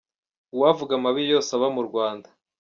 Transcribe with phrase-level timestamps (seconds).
[0.55, 2.27] Uwavuga amabi yose aba mu Rwanda